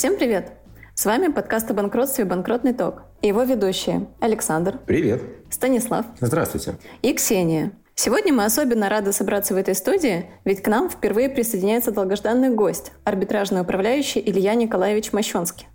[0.00, 0.52] Всем привет!
[0.94, 4.78] С вами подкаст о банкротстве «Банкротный ток» и его ведущие Александр.
[4.86, 5.22] Привет.
[5.50, 6.06] Станислав.
[6.18, 6.78] Здравствуйте.
[7.02, 7.72] И Ксения.
[7.96, 12.92] Сегодня мы особенно рады собраться в этой студии, ведь к нам впервые присоединяется долгожданный гость,
[13.04, 15.68] арбитражный управляющий Илья Николаевич Мощенский.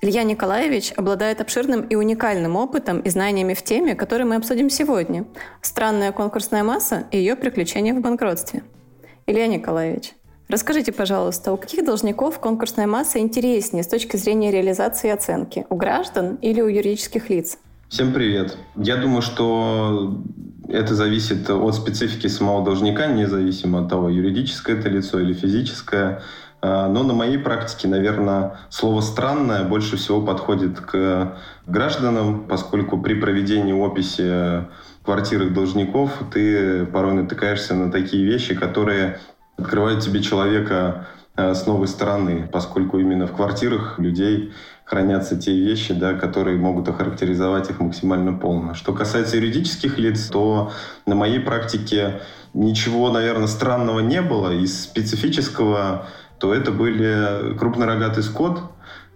[0.00, 5.24] Илья Николаевич обладает обширным и уникальным опытом и знаниями в теме, которые мы обсудим сегодня.
[5.60, 8.62] Странная конкурсная масса и ее приключения в банкротстве.
[9.26, 10.14] Илья Николаевич,
[10.48, 15.66] расскажите, пожалуйста, у каких должников конкурсная масса интереснее с точки зрения реализации и оценки?
[15.68, 17.58] У граждан или у юридических лиц?
[17.88, 18.56] Всем привет.
[18.74, 20.20] Я думаю, что
[20.68, 26.22] это зависит от специфики самого должника, независимо от того, юридическое это лицо или физическое.
[26.60, 31.36] А, но на моей практике, наверное, слово «странное» больше всего подходит к
[31.66, 34.64] гражданам, поскольку при проведении описи
[35.04, 39.20] квартиры должников ты порой натыкаешься на такие вещи, которые
[39.56, 44.52] открывают тебе человека а, с новой стороны, поскольку именно в квартирах людей
[44.84, 48.74] хранятся те вещи, да, которые могут охарактеризовать их максимально полно.
[48.74, 50.72] Что касается юридических лиц, то
[51.06, 52.20] на моей практике
[52.54, 54.52] ничего, наверное, странного не было.
[54.52, 56.06] Из специфического,
[56.38, 58.60] то это были крупнорогатый скот,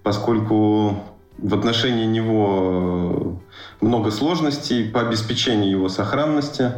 [0.03, 1.05] поскольку
[1.39, 3.41] в отношении него
[3.81, 6.73] много сложностей по обеспечению его сохранности,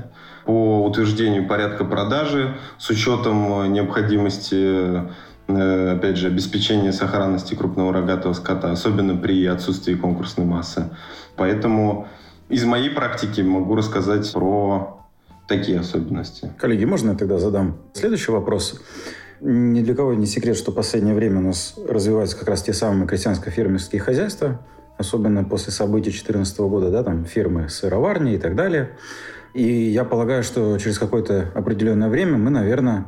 [0.45, 5.03] по утверждению порядка продажи с учетом необходимости
[5.49, 10.91] Э, опять же, обеспечение сохранности крупного рогатого скота, особенно при отсутствии конкурсной массы.
[11.37, 12.09] Поэтому
[12.49, 15.01] из моей практики могу рассказать про
[15.49, 16.53] такие особенности.
[16.59, 18.81] Коллеги, можно я тогда задам следующий вопрос?
[19.41, 22.73] Ни для кого не секрет, что в последнее время у нас развиваются как раз те
[22.73, 24.61] самые крестьянско-фермерские хозяйства,
[24.97, 28.91] особенно после событий 2014 года, да, там фермы сыроварни и так далее.
[29.55, 33.07] И я полагаю, что через какое-то определенное время мы, наверное,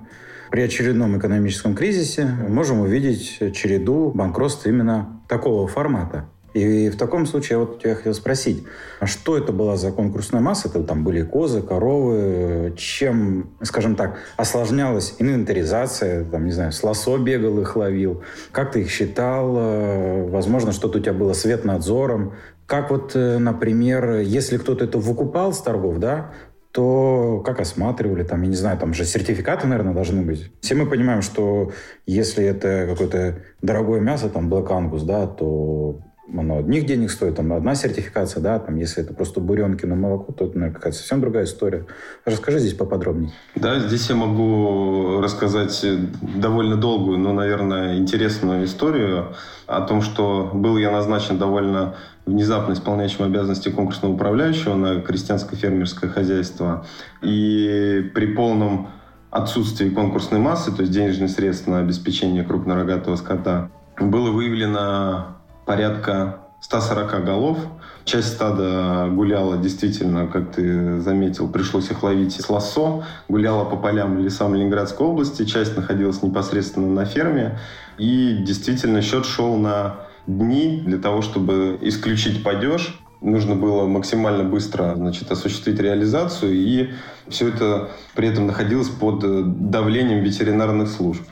[0.51, 6.27] при очередном экономическом кризисе можем увидеть череду банкротств именно такого формата.
[6.53, 8.63] И в таком случае вот я хотел спросить,
[9.01, 10.69] а что это была за конкурсная масса?
[10.69, 12.75] Это там были козы, коровы.
[12.77, 16.25] Чем, скажем так, осложнялась инвентаризация?
[16.25, 18.23] Там, не знаю, с лосо бегал их ловил.
[18.53, 20.29] Как ты их считал?
[20.29, 22.35] Возможно, что-то у тебя было с ветнадзором.
[22.67, 26.33] Как вот, э, например, если кто-то это выкупал с торгов, да,
[26.73, 30.51] то как осматривали, там, я не знаю, там же сертификаты, наверное, должны быть.
[30.61, 31.71] Все мы понимаем, что
[32.05, 36.01] если это какое-то дорогое мясо, там, Black Angus, да, то
[36.33, 40.33] оно одних денег стоит, там одна сертификация, да, там, если это просто буренки на молоко,
[40.33, 41.87] то это, наверное, какая-то совсем другая история.
[42.25, 43.33] Расскажи здесь поподробнее.
[43.55, 45.85] Да, здесь я могу рассказать
[46.23, 49.35] довольно долгую, но, наверное, интересную историю
[49.67, 51.97] о том, что был я назначен довольно
[52.27, 56.87] внезапно исполняющим обязанности конкурсного управляющего на крестьянское фермерское хозяйство.
[57.23, 58.89] И при полном
[59.31, 63.71] отсутствии конкурсной массы, то есть денежных средств на обеспечение крупнорогатого скота,
[64.01, 65.34] было выявлено
[65.65, 67.59] порядка 140 голов.
[68.05, 74.19] Часть стада гуляла действительно, как ты заметил, пришлось их ловить с лассо, гуляла по полям
[74.19, 77.59] и лесам Ленинградской области, часть находилась непосредственно на ферме.
[77.99, 82.99] И действительно счет шел на дни для того, чтобы исключить падеж.
[83.21, 86.91] Нужно было максимально быстро значит, осуществить реализацию, и
[87.29, 91.23] все это при этом находилось под давлением ветеринарных служб.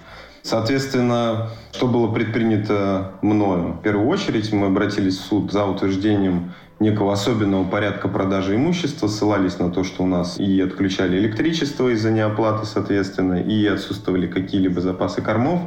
[0.42, 3.74] Соответственно, что было предпринято мною?
[3.74, 9.60] В первую очередь мы обратились в суд за утверждением некого особенного порядка продажи имущества, ссылались
[9.60, 15.22] на то, что у нас и отключали электричество из-за неоплаты, соответственно, и отсутствовали какие-либо запасы
[15.22, 15.60] кормов.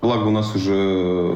[0.00, 0.74] Благо у нас уже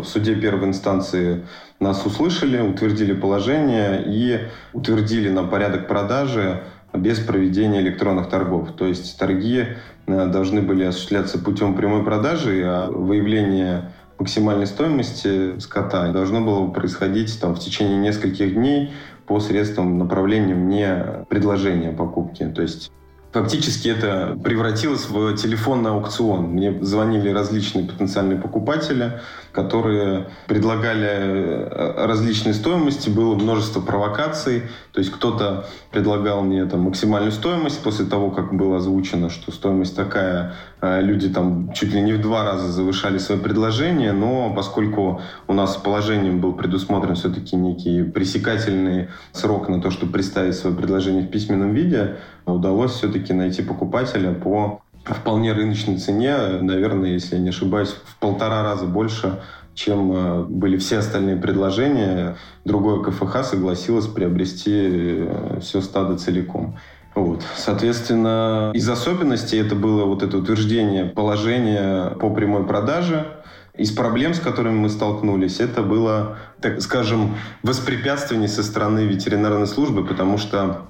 [0.03, 1.45] в суде первой инстанции
[1.81, 4.41] нас услышали, утвердили положение и
[4.73, 8.73] утвердили нам порядок продажи без проведения электронных торгов.
[8.73, 9.67] То есть торги
[10.07, 17.41] э, должны были осуществляться путем прямой продажи, а выявление максимальной стоимости скота должно было происходить
[17.41, 18.93] там, в течение нескольких дней
[19.27, 22.45] по средствам направления мне предложения покупки.
[22.45, 22.93] То есть
[23.33, 26.51] Фактически это превратилось в телефонный аукцион.
[26.51, 29.21] Мне звонили различные потенциальные покупатели,
[29.53, 34.65] которые предлагали э, различные стоимости, было множество провокаций.
[34.93, 39.97] То есть кто-то предлагал мне там максимальную стоимость после того, как было озвучено, что стоимость
[39.97, 45.53] такая, люди там чуть ли не в два раза завышали свои предложения, но поскольку у
[45.53, 51.31] нас положением был предусмотрен все-таки некий пресекательный срок на то, чтобы представить свое предложение в
[51.31, 57.91] письменном виде, удалось все-таки найти покупателя по вполне рыночной цене, наверное, если я не ошибаюсь,
[57.91, 59.41] в полтора раза больше,
[59.75, 62.37] чем э, были все остальные предложения.
[62.65, 66.77] Другое КФХ согласилось приобрести э, все стадо целиком.
[67.15, 67.43] Вот.
[67.57, 73.27] Соответственно, из особенностей это было вот это утверждение положения по прямой продаже,
[73.75, 80.05] Из проблем, с которыми мы столкнулись, это было, так скажем, воспрепятствование со стороны ветеринарной службы,
[80.05, 80.89] потому что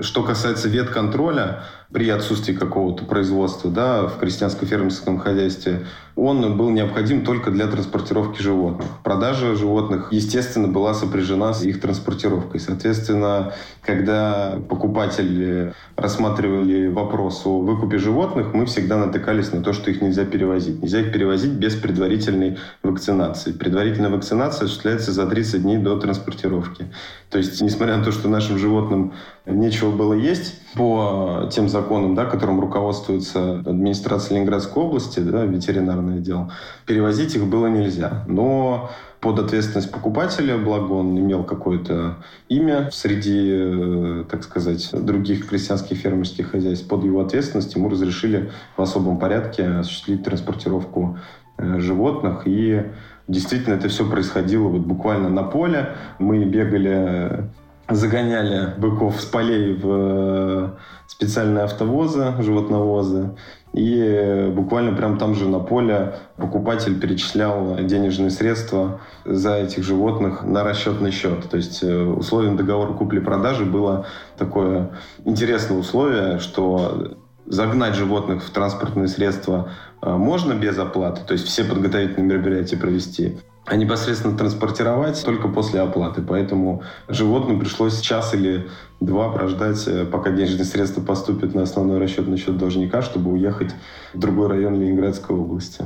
[0.00, 1.62] что касается ветконтроля,
[1.94, 5.86] при отсутствии какого-то производства да, в крестьянско-фермерском хозяйстве,
[6.16, 8.88] он был необходим только для транспортировки животных.
[9.04, 12.58] Продажа животных, естественно, была сопряжена с их транспортировкой.
[12.58, 20.02] Соответственно, когда покупатели рассматривали вопрос о выкупе животных, мы всегда натыкались на то, что их
[20.02, 20.82] нельзя перевозить.
[20.82, 23.52] Нельзя их перевозить без предварительной вакцинации.
[23.52, 26.86] Предварительная вакцинация осуществляется за 30 дней до транспортировки.
[27.30, 29.12] То есть, несмотря на то, что нашим животным
[29.46, 36.52] нечего было есть, по тем законам, да, которым руководствуется администрация Ленинградской области, да, ветеринарное дело,
[36.86, 38.24] перевозить их было нельзя.
[38.26, 38.90] Но
[39.20, 42.16] под ответственность покупателя, благо он имел какое-то
[42.50, 48.82] имя среди, э, так сказать, других крестьянских фермерских хозяйств, под его ответственность ему разрешили в
[48.82, 51.18] особом порядке осуществить транспортировку
[51.56, 52.42] э, животных.
[52.44, 52.82] И
[53.26, 55.96] действительно это все происходило вот буквально на поле.
[56.18, 57.48] Мы бегали
[57.88, 60.68] загоняли быков с полей в э,
[61.06, 63.36] специальные автовозы, животновозы.
[63.72, 70.62] И буквально прям там же на поле покупатель перечислял денежные средства за этих животных на
[70.62, 71.48] расчетный счет.
[71.50, 74.06] То есть э, условием договора купли-продажи было
[74.38, 74.90] такое
[75.24, 77.16] интересное условие, что
[77.46, 79.70] загнать животных в транспортные средства
[80.00, 85.80] э, можно без оплаты, то есть все подготовительные мероприятия провести а непосредственно транспортировать только после
[85.80, 86.22] оплаты.
[86.22, 88.68] Поэтому животным пришлось час или
[89.00, 93.74] два прождать, э, пока денежные средства поступят на основной расчетный счет должника, чтобы уехать
[94.12, 95.84] в другой район Ленинградской области.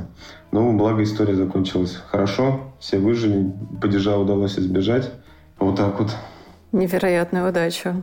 [0.51, 5.11] Но благо история закончилась хорошо, все выжили, падежа удалось избежать.
[5.57, 6.09] Вот так вот.
[6.71, 8.01] Невероятная удача.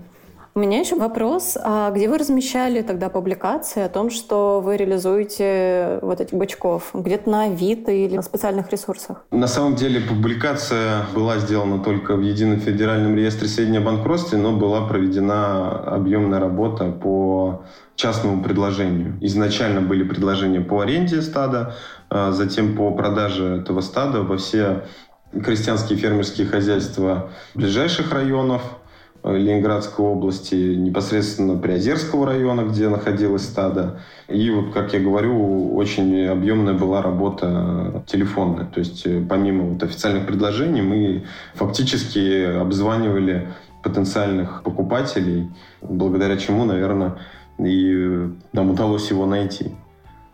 [0.56, 1.58] У меня еще вопрос.
[1.62, 6.92] А где вы размещали тогда публикации о том, что вы реализуете вот этих бычков?
[6.94, 9.26] Где-то на Авито или на специальных ресурсах?
[9.30, 14.56] На самом деле публикация была сделана только в Едином федеральном реестре сведений о банкротстве, но
[14.56, 19.18] была проведена объемная работа по частному предложению.
[19.20, 21.74] Изначально были предложения по аренде стада,
[22.08, 24.86] а затем по продаже этого стада во все
[25.34, 28.62] крестьянские фермерские хозяйства ближайших районов–
[29.32, 34.00] Ленинградской области, непосредственно Приозерского района, где находилось стадо.
[34.28, 38.66] И вот, как я говорю, очень объемная была работа телефонная.
[38.66, 41.24] То есть э, помимо вот официальных предложений мы
[41.54, 43.48] фактически обзванивали
[43.82, 45.48] потенциальных покупателей,
[45.80, 47.16] благодаря чему, наверное,
[47.58, 49.70] и нам удалось его найти.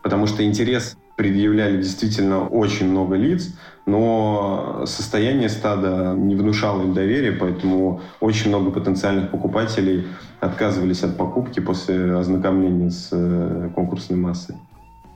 [0.03, 3.55] Потому что интерес предъявляли действительно очень много лиц,
[3.87, 10.07] но состояние стада не внушало им доверия, поэтому очень много потенциальных покупателей
[10.41, 14.57] отказывались от покупки после ознакомления с э, конкурсной массой.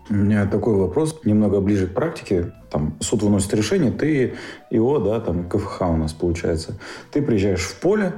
[0.08, 2.52] У меня такой вопрос, немного ближе к практике.
[2.70, 4.34] Там суд выносит решение, ты
[4.70, 6.78] ИО, да, там КФХ у нас получается.
[7.10, 8.14] Ты приезжаешь в поле,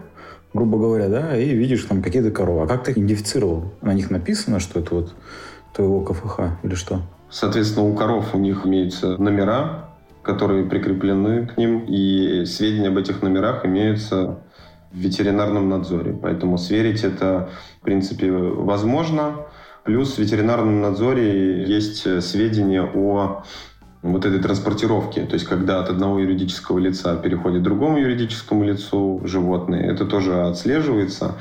[0.52, 2.64] грубо говоря, да, и видишь там какие-то коровы.
[2.64, 3.72] А как ты их идентифицировал?
[3.80, 5.14] На них написано, что это вот
[5.74, 7.00] твоего КФХ или что?
[7.30, 9.87] Соответственно, у коров у них имеются номера,
[10.22, 14.40] которые прикреплены к ним, и сведения об этих номерах имеются
[14.92, 16.12] в ветеринарном надзоре.
[16.12, 17.50] Поэтому сверить это,
[17.80, 19.46] в принципе, возможно.
[19.84, 23.42] Плюс в ветеринарном надзоре есть сведения о
[24.02, 29.20] вот этой транспортировке, то есть когда от одного юридического лица переходит к другому юридическому лицу
[29.24, 31.34] животные, это тоже отслеживается.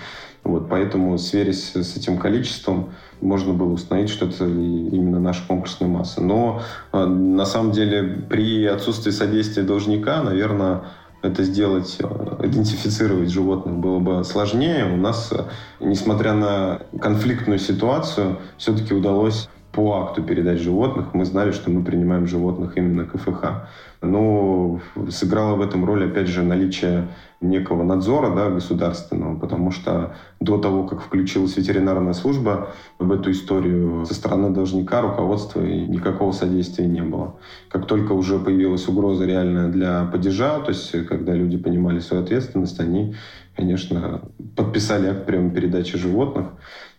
[0.43, 6.21] Вот, поэтому, сверясь с этим количеством, можно было установить, что это именно наша конкурсная масса.
[6.21, 6.61] Но
[6.93, 10.83] э, на самом деле при отсутствии содействия должника, наверное,
[11.21, 14.85] это сделать, э, идентифицировать животных было бы сложнее.
[14.91, 15.43] У нас, э,
[15.79, 21.13] несмотря на конфликтную ситуацию, все-таки удалось по акту передать животных.
[21.13, 23.67] Мы знали, что мы принимаем животных именно КФХ.
[24.01, 24.81] Но
[25.11, 27.09] сыграло в этом роль, опять же, наличие
[27.41, 34.03] некого надзора да, государственного, потому что до того, как включилась ветеринарная служба в эту историю,
[34.07, 37.35] со стороны должника, руководства никакого содействия не было.
[37.69, 42.79] Как только уже появилась угроза реальная для падежа, то есть когда люди понимали свою ответственность,
[42.79, 43.13] они,
[43.55, 44.21] конечно,
[44.55, 46.47] подписали акт прямо передачи животных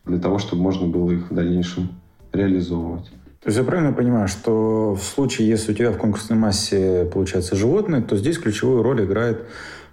[0.04, 1.88] для того, чтобы можно было их в дальнейшем
[2.32, 3.10] реализовывать.
[3.42, 7.54] То есть я правильно понимаю, что в случае, если у тебя в конкурсной массе получается
[7.54, 9.44] животные, то здесь ключевую роль играет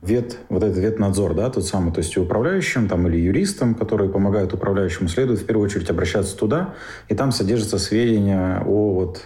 [0.02, 4.54] вет, вот этот ветнадзор, да, тот самый, то есть управляющим там, или юристам, которые помогают
[4.54, 6.74] управляющему, следует в первую очередь обращаться туда,
[7.08, 9.22] и там содержатся сведения о вот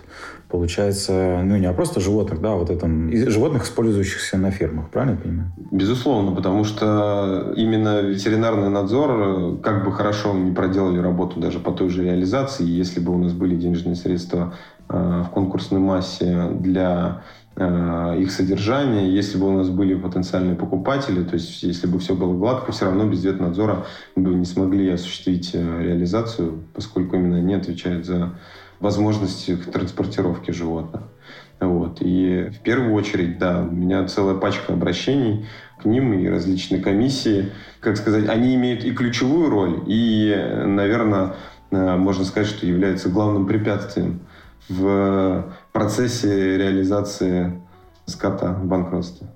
[0.49, 5.21] получается, ну не а просто животных, да, вот этом, животных, использующихся на фермах, правильно я
[5.21, 5.51] понимаю?
[5.71, 11.89] Безусловно, потому что именно ветеринарный надзор, как бы хорошо не проделали работу даже по той
[11.89, 14.53] же реализации, если бы у нас были денежные средства
[14.87, 17.21] в конкурсной массе для
[17.55, 19.09] их содержания.
[19.09, 22.85] Если бы у нас были потенциальные покупатели, то есть если бы все было гладко, все
[22.85, 28.31] равно без ветнадзора мы бы не смогли осуществить реализацию, поскольку именно они отвечают за
[28.79, 31.03] возможности транспортировки животных.
[31.59, 31.97] Вот.
[32.01, 35.47] И в первую очередь, да, у меня целая пачка обращений
[35.81, 37.51] к ним и различные комиссии.
[37.81, 40.33] Как сказать, они имеют и ключевую роль, и,
[40.65, 41.35] наверное,
[41.71, 44.21] э, можно сказать, что являются главным препятствием
[44.69, 47.61] в процессе реализации
[48.05, 49.27] скота в банкротстве.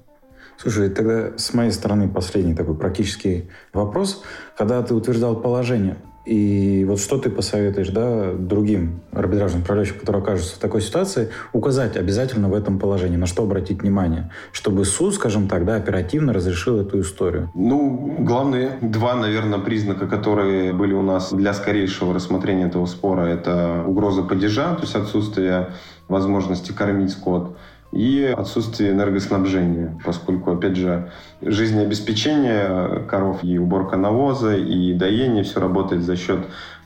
[0.58, 4.24] Слушай, тогда с моей стороны последний такой практический вопрос.
[4.58, 10.56] Когда ты утверждал положение, и вот что ты посоветуешь да, другим арбитражным управляющим, которые окажутся
[10.56, 15.48] в такой ситуации, указать обязательно в этом положении, на что обратить внимание, чтобы суд, скажем
[15.48, 17.52] так, да, оперативно разрешил эту историю?
[17.54, 23.84] Ну, главные два, наверное, признака, которые были у нас для скорейшего рассмотрения этого спора, это
[23.86, 25.70] угроза падежа, то есть отсутствие
[26.08, 27.58] возможности кормить скот,
[27.94, 36.02] и отсутствие энергоснабжения, поскольку, опять же, жизнеобеспечение коров и уборка навоза, и доение все работает
[36.02, 36.40] за счет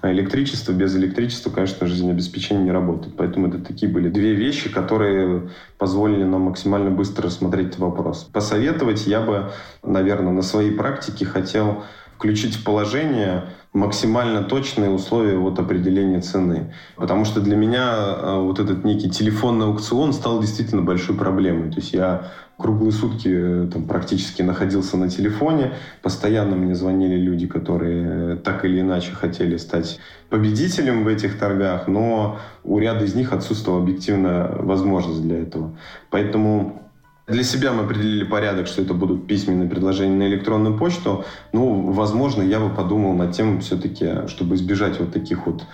[0.04, 0.74] электричества.
[0.74, 3.16] Без электричества, конечно, жизнеобеспечение не работает.
[3.16, 8.30] Поэтому это такие были две вещи, которые позволили нам максимально быстро рассмотреть этот вопрос.
[8.34, 9.52] Посоветовать я бы,
[9.84, 11.84] наверное, на своей практике хотел
[12.18, 13.44] включить в положение
[13.74, 16.74] максимально точные условия вот определения цены.
[16.96, 21.70] Потому что для меня э, вот этот некий телефонный аукцион стал действительно большой проблемой.
[21.70, 25.74] То есть я круглые сутки э, там, практически находился на телефоне.
[26.02, 30.00] Постоянно мне звонили люди, которые так или иначе хотели стать
[30.32, 35.78] победителем в этих торгах, но у ряда из них отсутствовала объективная возможность для этого.
[36.10, 36.87] Поэтому
[37.28, 41.26] для себя мы определили порядок, что это будут письменные предложения на электронную почту.
[41.52, 45.66] Ну, возможно, я бы подумал над тем все-таки, чтобы избежать вот таких вот,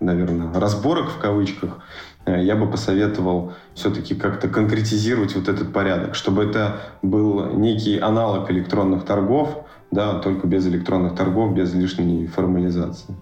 [0.00, 1.78] наверное, разборок в кавычках,
[2.26, 8.50] э, я бы посоветовал все-таки как-то конкретизировать вот этот порядок, чтобы это был некий аналог
[8.50, 13.16] электронных торгов, да, только без электронных торгов, без лишней формализации.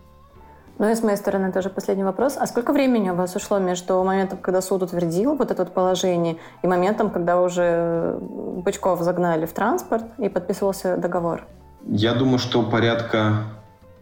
[0.80, 2.38] Ну и с моей стороны тоже последний вопрос.
[2.40, 6.38] А сколько времени у вас ушло между моментом, когда суд утвердил вот это вот положение,
[6.62, 11.44] и моментом, когда уже Бычков загнали в транспорт и подписывался договор?
[11.86, 13.42] Я думаю, что порядка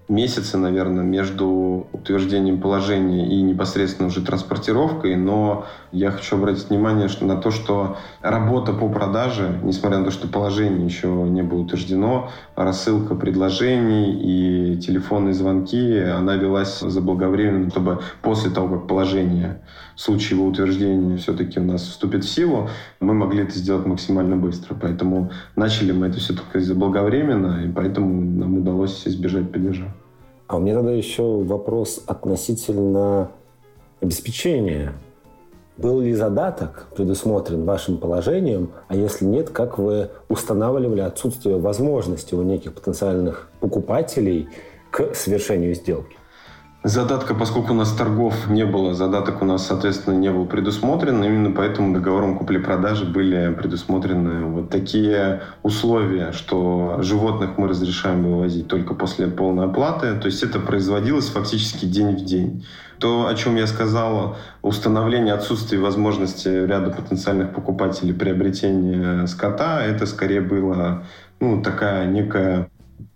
[0.09, 7.37] месяца, наверное, между утверждением положения и непосредственно уже транспортировкой, но я хочу обратить внимание на
[7.37, 13.15] то, что работа по продаже, несмотря на то, что положение еще не было утверждено, рассылка
[13.15, 19.61] предложений и телефонные звонки, она велась заблаговременно, чтобы после того, как положение
[19.99, 22.69] в случае его утверждения все-таки у нас вступит в силу,
[23.01, 24.77] мы могли это сделать максимально быстро.
[24.81, 29.93] Поэтому начали мы это все-таки заблаговременно, и поэтому нам удалось избежать падежа.
[30.47, 33.33] А у меня тогда еще вопрос относительно
[34.01, 34.93] обеспечения.
[35.77, 42.43] Был ли задаток предусмотрен вашим положением, а если нет, как вы устанавливали отсутствие возможности у
[42.43, 44.49] неких потенциальных покупателей
[44.93, 46.18] к совершению сделки?
[46.85, 51.25] Задатка, поскольку у нас торгов не было, задаток у нас, соответственно, не был предусмотрен.
[51.25, 58.95] Именно поэтому договором купли-продажи были предусмотрены вот такие условия, что животных мы разрешаем вывозить только
[58.95, 60.15] после полной оплаты.
[60.21, 62.65] То есть это производилось фактически день в день.
[63.01, 70.43] То, о чем я сказал, установление отсутствия возможности ряда потенциальных покупателей приобретения скота, это скорее
[70.43, 71.03] было
[71.41, 72.71] ну, такая некая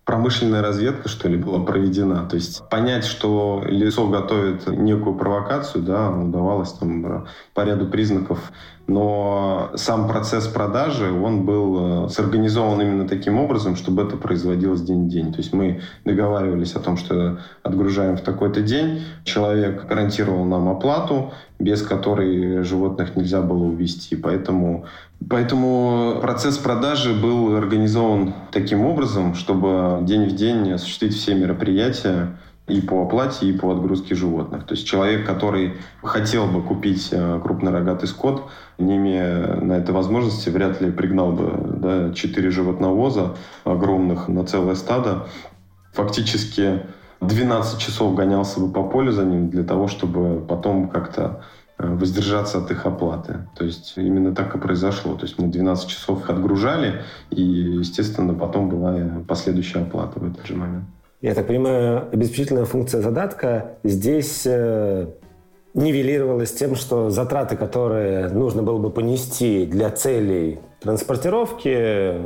[0.05, 2.27] промышленная разведка, что ли, была проведена.
[2.29, 8.53] То есть понять, что лицо готовит некую провокацию, да, удавалось там по ряду признаков.
[8.89, 15.07] Но сам процесс продажи, он был э, сорганизован именно таким образом, чтобы это производилось день
[15.07, 15.33] в день.
[15.33, 19.03] То есть мы договаривались о том, что отгружаем в такой-то день.
[19.25, 24.17] Человек гарантировал нам оплату, без которой животных нельзя было увезти.
[24.17, 24.87] Поэтому
[25.29, 32.39] Поэтому процесс продажи был организован таким образом, чтобы день в день осуществить все мероприятия
[32.69, 34.65] и по оплате, и по отгрузке животных.
[34.65, 38.49] То есть человек, который хотел бы купить э, крупнорогатый скот,
[38.79, 44.77] не имея на это возможности, вряд ли пригнал бы да, 4 животновоза огромных на целое
[44.77, 45.27] стадо.
[45.93, 46.83] Фактически
[47.21, 51.43] 12 часов гонялся бы по полю за ним для того, чтобы потом как-то
[51.79, 53.49] воздержаться от их оплаты.
[53.57, 55.15] То есть именно так и произошло.
[55.15, 60.55] То есть мы 12 часов отгружали, и, естественно, потом была последующая оплата в этот же
[60.55, 60.85] момент.
[61.21, 65.07] Я так понимаю, обеспечительная функция задатка здесь э,
[65.75, 72.17] нивелировалась тем, что затраты, которые нужно было бы понести для целей транспортировки,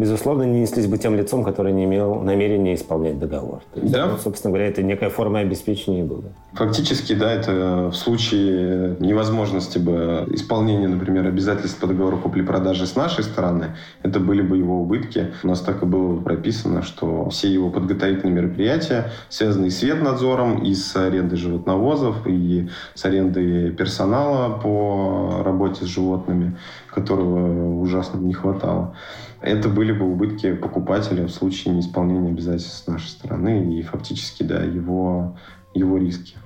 [0.00, 3.60] безусловно, не неслись бы тем лицом, который не имел намерения исполнять договор.
[3.74, 4.06] То есть, Да.
[4.06, 6.24] ну, собственно говоря, это некая форма обеспечения было.
[6.54, 13.24] Фактически, да, это в случае невозможности бы исполнения, например, обязательств по договору купли-продажи с нашей
[13.24, 15.32] стороны, это были бы его убытки.
[15.44, 20.74] У нас так и было прописано, что все его подготовительные мероприятия, связанные с ветнадзором, и
[20.74, 26.56] с арендой животновозов, и с арендой персонала по работе с животными,
[26.88, 28.94] которого ужасно не хватало,
[29.42, 34.62] это были бы убытки покупателя в случае неисполнения обязательств с нашей стороны и фактически, да,
[34.62, 35.36] его,
[35.74, 36.36] его риски.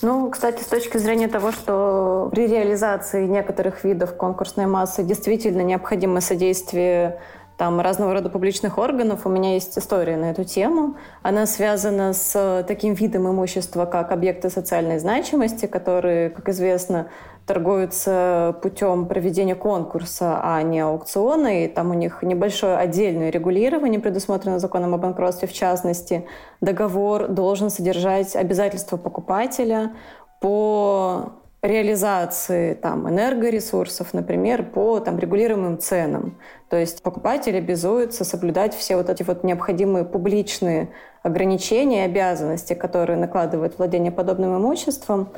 [0.00, 6.20] Ну, кстати, с точки зрения того, что при реализации некоторых видов конкурсной массы действительно необходимо
[6.20, 7.20] содействие
[7.58, 9.26] там разного рода публичных органов.
[9.26, 10.94] У меня есть история на эту тему.
[11.22, 17.08] Она связана с таким видом имущества, как объекты социальной значимости, которые, как известно,
[17.46, 21.64] торгуются путем проведения конкурса, а не аукциона.
[21.64, 25.48] И там у них небольшое отдельное регулирование предусмотрено законом о банкротстве.
[25.48, 26.26] В частности,
[26.60, 29.94] договор должен содержать обязательства покупателя
[30.40, 36.38] по реализации там, энергоресурсов, например, по там, регулируемым ценам.
[36.68, 40.90] То есть покупатель обязуется соблюдать все вот эти вот необходимые публичные
[41.22, 45.30] ограничения и обязанности, которые накладывает владение подобным имуществом.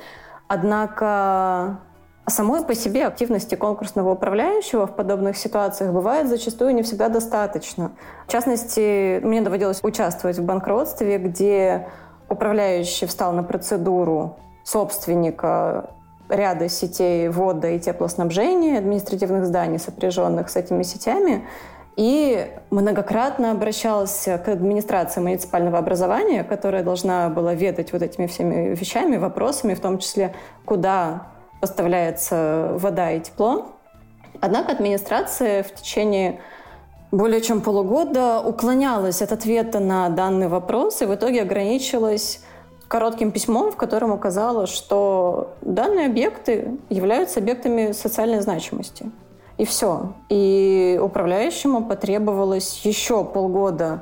[0.46, 1.80] Однако
[2.26, 7.92] самой по себе активности конкурсного управляющего в подобных ситуациях бывает зачастую не всегда достаточно.
[8.26, 11.88] В частности, мне доводилось участвовать в банкротстве, где
[12.28, 15.90] управляющий встал на процедуру собственника
[16.30, 21.46] ряда сетей вода и теплоснабжения, административных зданий, сопряженных с этими сетями,
[21.96, 29.16] и многократно обращался к администрации муниципального образования, которая должна была ведать вот этими всеми вещами,
[29.16, 30.34] вопросами, в том числе,
[30.64, 31.26] куда
[31.60, 33.72] поставляется вода и тепло.
[34.40, 36.40] Однако администрация в течение
[37.10, 42.40] более чем полугода уклонялась от ответа на данный вопрос и в итоге ограничилась
[42.90, 49.12] коротким письмом, в котором указала, что данные объекты являются объектами социальной значимости.
[49.58, 50.14] И все.
[50.28, 54.00] И управляющему потребовалось еще полгода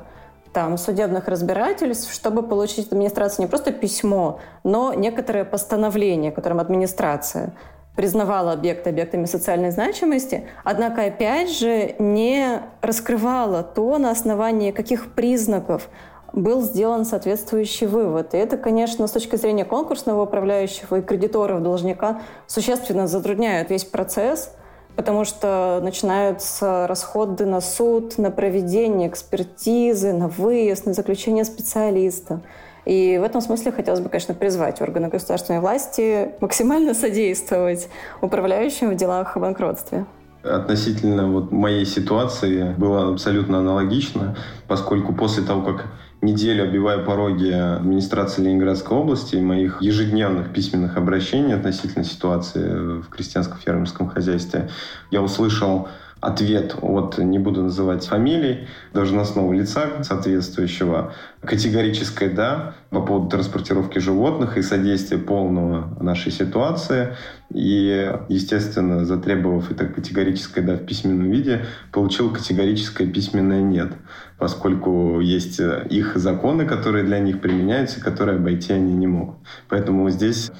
[0.53, 7.53] там, судебных разбирательств, чтобы получить от администрации не просто письмо, но некоторое постановление, которым администрация
[7.95, 15.89] признавала объекты объектами социальной значимости, однако, опять же, не раскрывала то, на основании каких признаков
[16.33, 18.33] был сделан соответствующий вывод.
[18.33, 24.53] И это, конечно, с точки зрения конкурсного управляющего и кредиторов должника существенно затрудняет весь процесс,
[24.95, 32.41] потому что начинаются расходы на суд, на проведение экспертизы, на выезд, на заключение специалиста.
[32.85, 37.87] И в этом смысле хотелось бы, конечно, призвать органы государственной власти максимально содействовать
[38.21, 40.05] управляющим в делах о банкротстве.
[40.41, 44.37] Относительно вот моей ситуации было абсолютно аналогично,
[44.67, 45.85] поскольку после того, как
[46.21, 54.09] неделю обивая пороги администрации Ленинградской области и моих ежедневных письменных обращений относительно ситуации в крестьянско-фермерском
[54.09, 54.69] хозяйстве,
[55.11, 55.87] я услышал
[56.21, 64.57] ответ от, не буду называть фамилий, должностного лица соответствующего, категорическое «да» по поводу транспортировки животных
[64.57, 67.15] и содействия полного нашей ситуации.
[67.53, 73.93] И, естественно, затребовав это категорическое «да» в письменном виде, получил категорическое письменное «нет»,
[74.37, 79.37] поскольку есть их законы, которые для них применяются, которые обойти они не могут.
[79.69, 80.51] Поэтому здесь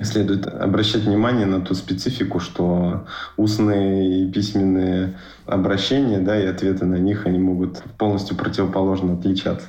[0.00, 3.06] Следует обращать внимание на ту специфику, что
[3.36, 9.68] устные и письменные обращения да, и ответы на них, они могут полностью противоположно отличаться.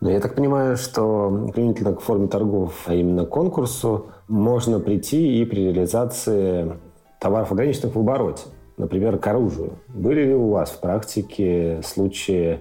[0.00, 5.44] Но я так понимаю, что применительно к форме торгов, а именно конкурсу, можно прийти и
[5.44, 6.72] при реализации
[7.20, 8.42] товаров ограниченных в обороте,
[8.76, 9.78] например, к оружию.
[9.88, 12.60] Были ли у вас в практике случаи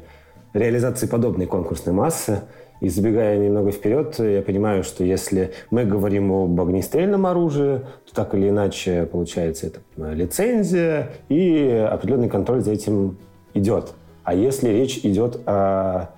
[0.53, 2.43] реализации подобной конкурсной массы,
[2.85, 8.35] и забегая немного вперед, я понимаю, что если мы говорим об огнестрельном оружии, то так
[8.35, 13.17] или иначе получается это лицензия и определенный контроль за этим
[13.55, 13.93] идет.
[14.23, 16.11] А если речь идет о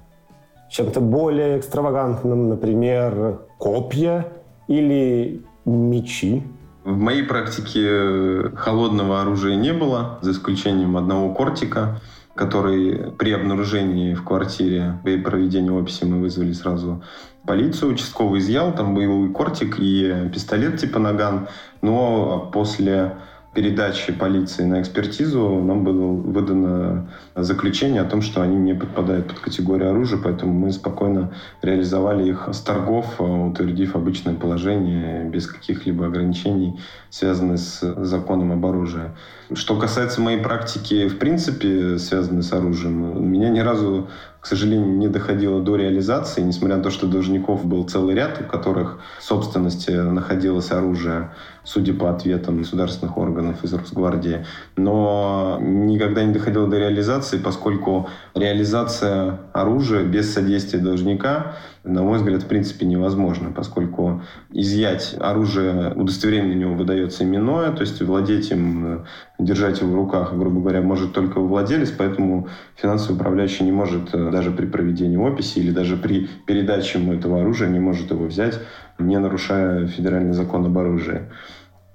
[0.69, 4.27] чем-то более экстравагантном, например, копья
[4.67, 6.43] или мечи,
[6.83, 12.01] в моей практике холодного оружия не было, за исключением одного кортика
[12.37, 17.03] который при обнаружении в квартире и проведении описи мы вызвали сразу
[17.45, 17.93] полицию.
[17.93, 21.47] Участковый изъял, там и кортик, и пистолет типа наган.
[21.81, 23.13] Но после
[23.53, 29.39] передачи полиции на экспертизу нам было выдано заключение о том, что они не подпадают под
[29.39, 36.79] категорию оружия, поэтому мы спокойно реализовали их с торгов, утвердив обычное положение без каких-либо ограничений,
[37.09, 39.09] связанных с законом об оружии.
[39.53, 44.09] Что касается моей практики, в принципе, связанной с оружием, меня ни разу
[44.47, 48.45] к сожалению, не доходило до реализации, несмотря на то, что должников был целый ряд, у
[48.45, 51.31] которых в собственности находилось оружие,
[51.65, 54.45] судя по ответам государственных органов из Росгвардии.
[54.77, 61.57] Но никогда не доходило до реализации, поскольку реализация оружия без содействия должника
[61.87, 64.21] на мой взгляд, в принципе невозможно, поскольку
[64.51, 69.05] изъять оружие, удостоверение на него выдается именное, то есть владеть им,
[69.39, 74.31] держать его в руках, грубо говоря, может только владелец, поэтому финансовый управляющий не может э,
[74.31, 78.59] даже при проведении описи или даже при передаче ему этого оружия не может его взять,
[78.99, 81.21] не нарушая федеральный закон об оружии.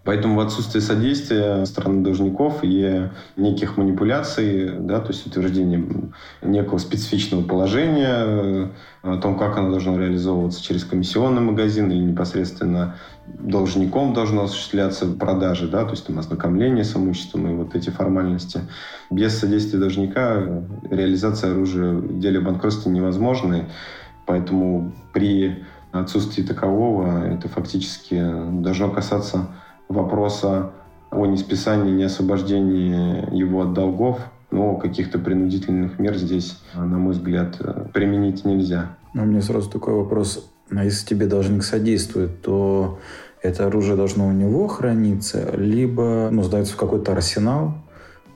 [0.05, 5.85] Поэтому в отсутствии содействия стороны должников и неких манипуляций, да, то есть утверждение
[6.43, 8.69] некого специфичного положения, э,
[9.03, 15.69] о том, как оно должно реализовываться через комиссионный магазин или непосредственно должником должно осуществляться продажи,
[15.69, 18.63] да, то есть там ознакомление с имуществом и вот эти формальности.
[19.09, 23.69] Без содействия должника реализация оружия в деле банкротства невозможна,
[24.27, 28.21] поэтому при отсутствии такового это фактически
[28.61, 29.49] должно касаться
[29.93, 30.73] вопроса
[31.11, 34.19] о несписании, неосвобождении его от долгов,
[34.51, 37.59] но каких-то принудительных мер здесь, на мой взгляд,
[37.93, 38.97] применить нельзя.
[39.15, 40.51] Но у меня сразу такой вопрос.
[40.71, 42.99] А если тебе должник содействует, то
[43.43, 47.75] это оружие должно у него храниться, либо ну, сдается в какой-то арсенал,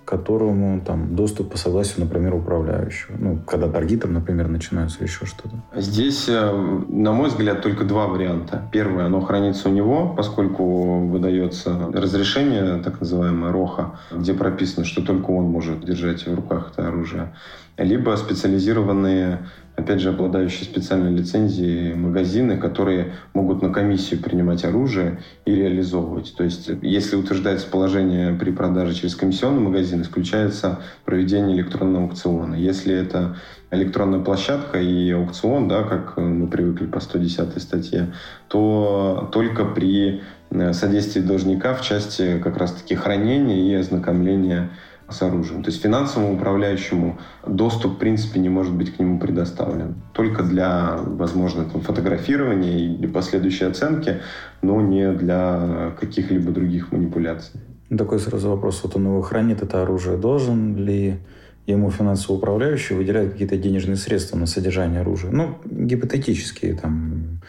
[0.06, 3.16] которому там доступ по согласию, например, управляющего.
[3.18, 5.56] Ну, когда торги там, например, начинаются еще что-то.
[5.74, 8.62] Здесь, э, на мой взгляд, только два варианта.
[8.70, 15.32] Первое, оно хранится у него, поскольку выдается разрешение, так называемое РОХа, где прописано, что только
[15.32, 17.34] он может держать в руках это оружие.
[17.76, 19.40] Либо специализированные
[19.76, 26.34] опять же, обладающие специальной лицензией магазины, которые могут на комиссию принимать оружие и реализовывать.
[26.36, 32.54] То есть, если утверждается положение при продаже через комиссионный магазин, исключается проведение электронного аукциона.
[32.54, 33.36] Если это
[33.70, 38.12] электронная площадка и аукцион, да, как мы привыкли по 110 статье,
[38.48, 44.70] то только при э, содействии должника в части как раз-таки хранения и ознакомления
[45.08, 45.62] с оружием.
[45.62, 49.94] То есть финансовому управляющему доступ, в принципе, не может быть к нему предоставлен.
[50.12, 54.20] Только для, возможно, там, фотографирования или последующей оценки,
[54.62, 57.60] но не для каких-либо других манипуляций.
[57.96, 58.80] Такой сразу вопрос.
[58.82, 60.16] Вот он его хранит, это оружие.
[60.16, 61.18] Должен ли
[61.66, 65.30] ему финансово управляющий выделять какие-то денежные средства на содержание оружия?
[65.30, 67.40] Ну, гипотетические, там,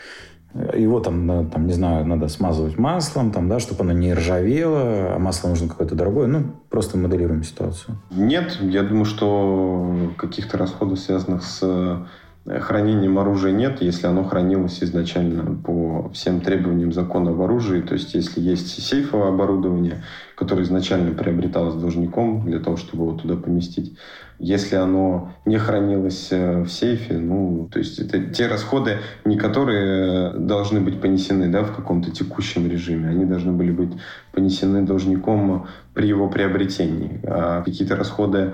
[0.76, 5.20] его там, там, не знаю, надо смазывать маслом, там, да, чтобы оно не ржавело, а
[5.20, 6.28] масло нужно какое-то дорогое.
[6.28, 7.98] Ну, просто моделируем ситуацию.
[8.12, 14.84] Нет, я думаю, что каких-то расходов, связанных с э, хранением оружия нет, если оно хранилось
[14.84, 17.82] изначально по всем требованиям закона об оружии.
[17.82, 20.04] То есть, если есть сейфовое оборудование,
[20.38, 23.98] которое изначально приобреталось должником для того, чтобы его туда поместить,
[24.40, 30.34] если оно не хранилось э, в сейфе, ну, то есть это те расходы, не которые
[30.34, 33.94] должны быть понесены да, в каком-то текущем режиме, они должны были быть
[34.32, 37.20] понесены должником при его приобретении.
[37.24, 38.54] А какие-то расходы,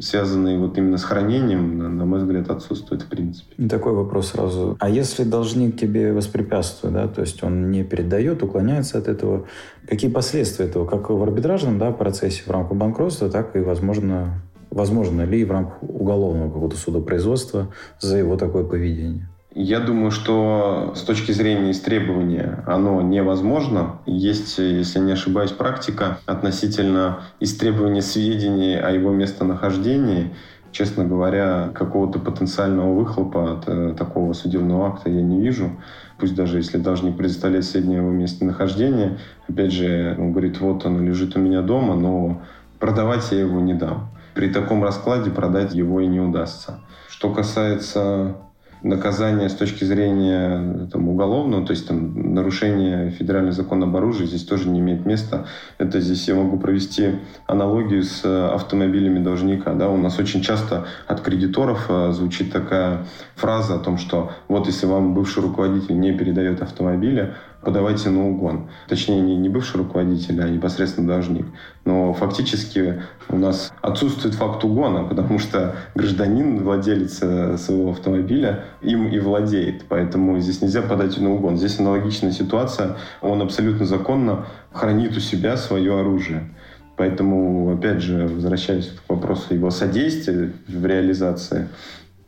[0.00, 3.68] связанные вот именно с хранением, на, на мой взгляд, отсутствуют в принципе.
[3.68, 4.78] Такой вопрос сразу.
[4.80, 9.46] А если должник тебе воспрепятствует, да, то есть он не передает, уклоняется от этого,
[9.86, 15.22] какие последствия этого, как в арбитражном да, процессе в рамках банкротства, так и, возможно, возможно
[15.22, 17.68] ли в рамках уголовного какого-то судопроизводства
[18.00, 19.28] за его такое поведение?
[19.54, 23.98] Я думаю, что с точки зрения истребования оно невозможно.
[24.06, 30.34] Есть, если не ошибаюсь, практика относительно истребования сведений о его местонахождении.
[30.72, 35.70] Честно говоря, какого-то потенциального выхлопа от э, такого судебного акта я не вижу.
[36.18, 41.02] Пусть даже если должник предоставляет сведения о его местонахождении, опять же, он говорит, вот оно
[41.02, 42.42] лежит у меня дома, но
[42.78, 46.78] продавать я его не дам при таком раскладе продать его и не удастся.
[47.08, 48.36] Что касается
[48.82, 54.44] наказания с точки зрения там, уголовного, то есть там, нарушение федерального закона об оружии здесь
[54.44, 55.46] тоже не имеет места.
[55.78, 59.74] Это здесь я могу провести аналогию с автомобилями должника.
[59.74, 59.88] Да?
[59.88, 64.86] У нас очень часто от кредиторов э, звучит такая фраза о том, что вот если
[64.86, 68.68] вам бывший руководитель не передает автомобиля, подавайте на угон.
[68.88, 71.46] Точнее, не, не бывший руководитель, а непосредственно должник.
[71.84, 79.08] Но фактически у нас отсутствует факт угона, потому что гражданин, владелец э, своего автомобиля, им
[79.08, 79.84] и владеет.
[79.88, 81.56] Поэтому здесь нельзя подать на угон.
[81.56, 82.96] Здесь аналогичная ситуация.
[83.20, 86.48] Он абсолютно законно хранит у себя свое оружие.
[86.96, 91.68] Поэтому, опять же, возвращаясь к вопросу его содействия в реализации,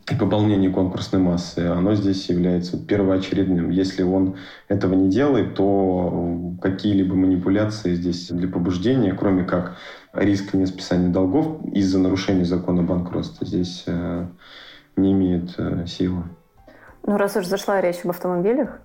[0.09, 3.71] и пополнение конкурсной массы, оно здесь является первоочередным.
[3.71, 4.37] Если он
[4.69, 9.77] этого не делает, то какие-либо манипуляции здесь для побуждения, кроме как
[10.13, 14.27] риска несписания долгов из-за нарушения закона банкротства, здесь э,
[14.97, 16.25] не имеют э, силы.
[17.05, 18.81] Ну, раз уж зашла речь об автомобилях,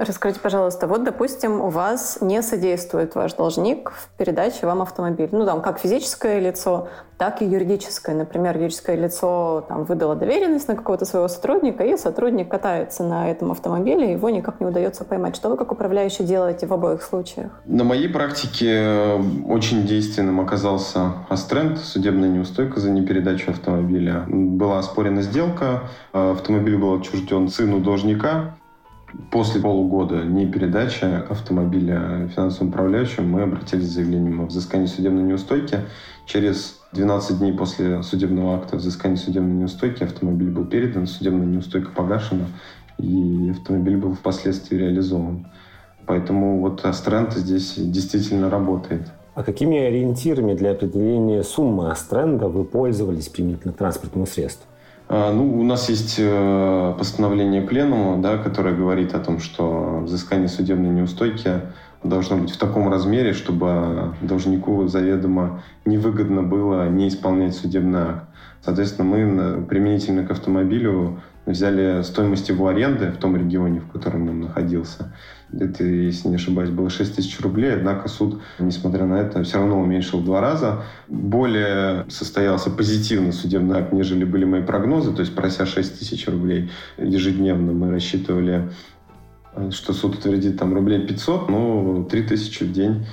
[0.00, 5.28] Расскажите, пожалуйста, вот, допустим, у вас не содействует ваш должник в передаче вам автомобиль.
[5.30, 8.14] Ну, там, как физическое лицо, так и юридическое.
[8.14, 13.52] Например, юридическое лицо там, выдало доверенность на какого-то своего сотрудника, и сотрудник катается на этом
[13.52, 15.36] автомобиле, его никак не удается поймать.
[15.36, 17.50] Что вы как управляющий делаете в обоих случаях?
[17.66, 24.24] На моей практике э, очень действенным оказался Астренд, судебная неустойка за непередачу автомобиля.
[24.28, 25.82] Была оспорена сделка,
[26.14, 28.54] э, автомобиль был отчужден сыну должника,
[29.30, 35.80] После полугода непередачи автомобиля финансовым управляющим мы обратились с заявлением о взыскании судебной неустойки.
[36.26, 42.46] Через 12 дней после судебного акта взыскания судебной неустойки автомобиль был передан, судебная неустойка погашена,
[42.98, 45.46] и автомобиль был впоследствии реализован.
[46.06, 49.08] Поэтому вот Астренд здесь действительно работает.
[49.34, 54.66] А какими ориентирами для определения суммы Астренда вы пользовались применительно к транспортному средству?
[55.12, 60.46] А, ну, у нас есть э, постановление Пленума, да, которое говорит о том, что взыскание
[60.46, 61.62] судебной неустойки
[62.04, 68.24] должно быть в таком размере, чтобы должнику заведомо невыгодно было не исполнять судебный акт.
[68.64, 74.40] Соответственно, мы применительно к автомобилю взяли стоимость его аренды в том регионе, в котором он
[74.40, 75.14] находился.
[75.52, 79.80] Это, если не ошибаюсь, было 6 тысяч рублей, однако суд, несмотря на это, все равно
[79.80, 80.82] уменьшил в два раза.
[81.08, 86.70] Более состоялся позитивно судебный акт, нежели были мои прогнозы, то есть прося 6 тысяч рублей
[86.98, 88.70] ежедневно, мы рассчитывали,
[89.70, 93.06] что суд утвердит там рублей 500, но 3 тысячи в день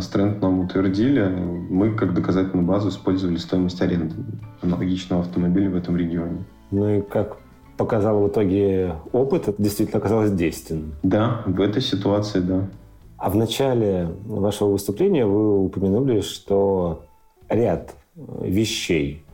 [0.00, 1.22] Стренд нам утвердили.
[1.22, 4.14] Мы как доказательную базу использовали стоимость аренды
[4.62, 6.44] аналогичного автомобиля в этом регионе.
[6.70, 7.36] Ну и как
[7.82, 10.94] показал в итоге опыт, это действительно оказалось действенным.
[11.02, 12.68] Да, в этой ситуации, да.
[13.16, 17.02] А в начале вашего выступления вы упомянули, что
[17.48, 19.24] ряд вещей,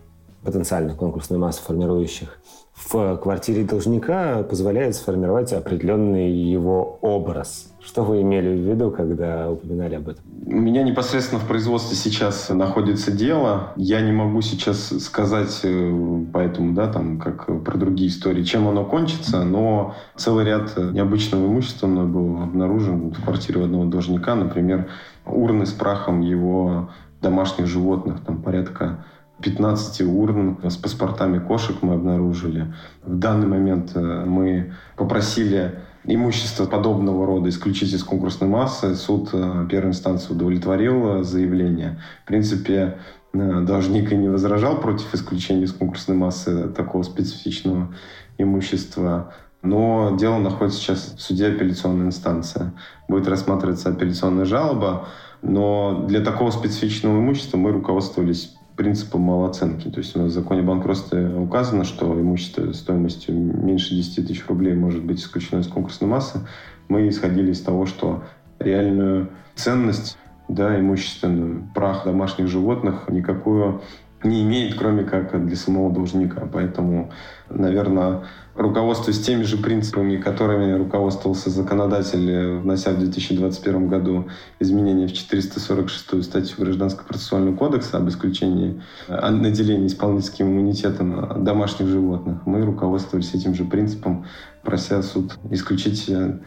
[0.43, 2.41] потенциальных конкурсной массы формирующих,
[2.87, 7.73] в квартире должника позволяет сформировать определенный его образ.
[7.85, 10.23] Что вы имели в виду, когда упоминали об этом?
[10.47, 13.73] У меня непосредственно в производстве сейчас находится дело.
[13.77, 18.85] Я не могу сейчас сказать э, поэтому, да, там, как про другие истории, чем оно
[18.85, 24.89] кончится, но целый ряд необычного имущества мной был обнаружен в квартире одного должника, например,
[25.27, 29.05] урны с прахом его домашних животных, там порядка
[29.43, 32.73] 15 урн с паспортами кошек мы обнаружили.
[33.03, 38.95] В данный момент э, мы попросили имущество подобного рода исключить из конкурсной массы.
[38.97, 42.01] Суд э, первой инстанции удовлетворил заявление.
[42.25, 42.99] В принципе,
[43.33, 47.95] э, должник и не возражал против исключения из конкурсной массы такого специфичного
[48.39, 49.33] имущества.
[49.63, 52.73] Но дело находится сейчас в суде апелляционной инстанции.
[53.09, 55.07] Будет рассматриваться апелляционная жалоба.
[55.43, 59.89] Но для такого специфичного имущества мы руководствовались принципом малооценки.
[59.89, 64.75] То есть у нас в законе банкротства указано, что имущество стоимостью меньше 10 тысяч рублей
[64.75, 66.47] может быть исключено из конкурсной массы.
[66.87, 68.23] Мы исходили из того, что
[68.61, 73.83] реальную ценность да, имущественную, прах домашних животных никакую
[74.23, 76.49] не имеет, кроме как для самого должника.
[76.53, 77.11] Поэтому,
[77.49, 84.29] наверное, руководствуясь теми же принципами, которыми руководствовался законодатель, внося в 2021 году
[84.59, 92.47] изменения в 446 статью Гражданского процессуального кодекса об исключении о наделении исполнительским иммунитетом домашних животных,
[92.47, 94.27] мы руководствовались этим же принципом,
[94.63, 96.41] прося суд исключить э,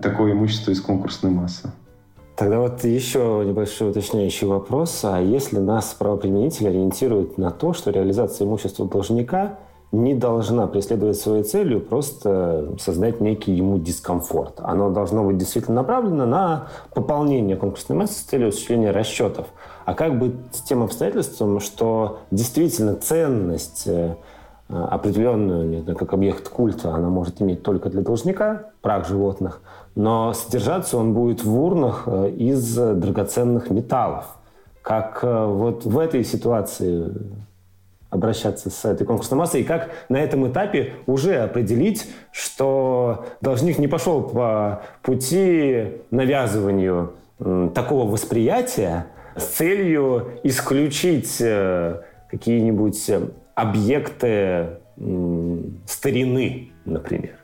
[0.00, 1.70] такое имущество из конкурсной массы.
[2.38, 5.00] Тогда вот еще небольшой уточняющий вопрос.
[5.02, 9.58] А если нас правоприменитель ориентирует на то, что реализация имущества должника
[9.90, 14.60] не должна преследовать своей целью просто создать некий ему дискомфорт.
[14.60, 19.48] Оно должно быть действительно направлено на пополнение конкурсной массы с целью осуществления расчетов.
[19.84, 24.14] А как быть с тем обстоятельством, что действительно ценность э,
[24.68, 29.60] определенную, не знаю, как объект культа, она может иметь только для должника, прах животных–
[29.98, 34.26] но содержаться он будет в урнах э, из драгоценных металлов.
[34.80, 37.12] Как э, вот в этой ситуации
[38.08, 43.88] обращаться с этой конкурсной массой, и как на этом этапе уже определить, что должник не
[43.88, 47.14] пошел по пути навязыванию
[47.74, 53.10] такого восприятия с целью исключить э, какие-нибудь
[53.58, 54.78] объекты
[55.86, 57.38] старины, например.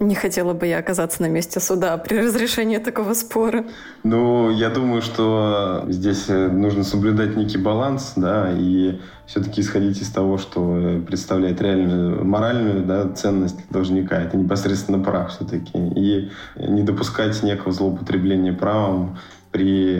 [0.00, 3.66] Не хотела бы я оказаться на месте суда при разрешении такого спора.
[4.02, 10.08] Ну, я думаю, что здесь э, нужно соблюдать некий баланс, да, и все-таки исходить из
[10.08, 14.22] того, что представляет реальную моральную да, ценность должника.
[14.22, 15.76] Это непосредственно прав все-таки.
[15.76, 19.18] И не допускать некого злоупотребления правом
[19.50, 19.96] при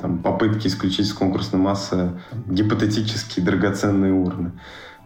[0.00, 2.12] там, попытке исключить из конкурсной массы
[2.46, 4.52] гипотетические драгоценные урны.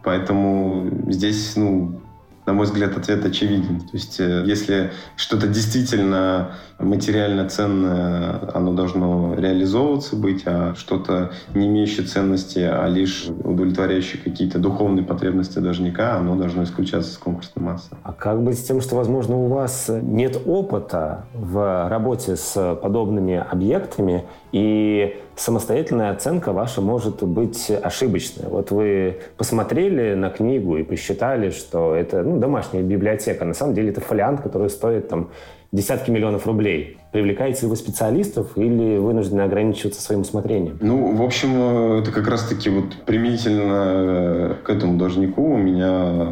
[0.02, 2.00] Поэтому здесь, ну,
[2.46, 3.80] на мой взгляд, ответ очевиден.
[3.80, 11.66] То есть, э, если что-то действительно материально ценное, оно должно реализовываться быть, а что-то не
[11.66, 17.90] имеющее ценности, а лишь удовлетворяющее какие-то духовные потребности должника, оно должно исключаться с конкурсной массы.
[18.02, 23.36] А как быть с тем, что, возможно, у вас нет опыта в работе с подобными
[23.36, 28.48] объектами, и самостоятельная оценка ваша может быть ошибочной.
[28.48, 33.44] Вот вы посмотрели на книгу и посчитали, что это ну, домашняя библиотека.
[33.44, 35.30] На самом деле это фолиант, который стоит там
[35.72, 36.98] десятки миллионов рублей.
[37.12, 40.78] Привлекаете ли вы специалистов или вынуждены ограничиваться своим усмотрением?
[40.80, 46.28] Ну, в общем, это как раз-таки вот применительно э, к этому должнику у меня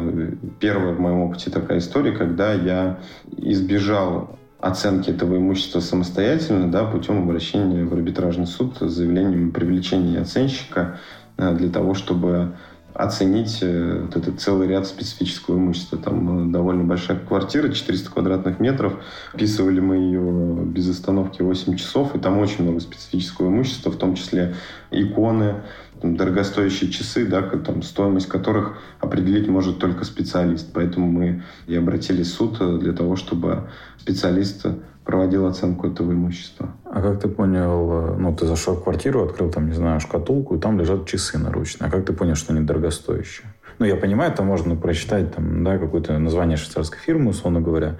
[0.59, 2.99] первая в моем опыте такая история, когда я
[3.37, 4.29] избежал
[4.59, 10.99] оценки этого имущества самостоятельно, да, путем обращения в арбитражный суд с заявлением о привлечении оценщика
[11.37, 12.53] э, для того, чтобы
[12.93, 15.97] оценить э, вот этот целый ряд специфического имущества.
[15.97, 18.99] Там э, довольно большая квартира, 400 квадратных метров.
[19.33, 24.15] Описывали мы ее без остановки 8 часов, и там очень много специфического имущества, в том
[24.15, 24.55] числе
[24.91, 25.61] иконы,
[26.01, 30.69] там, дорогостоящие часы, да, там, стоимость которых определить может только специалист.
[30.73, 33.69] Поэтому мы и обратились в суд для того, чтобы
[34.09, 34.65] специалист
[35.05, 36.69] проводил оценку этого имущества.
[36.85, 40.59] А как ты понял, ну, ты зашел в квартиру, открыл там, не знаю, шкатулку, и
[40.59, 41.87] там лежат часы наручные.
[41.87, 43.47] А как ты понял, что они дорогостоящие?
[43.79, 47.97] Ну, я понимаю, там можно прочитать там, да, какое-то название швейцарской фирмы, условно говоря.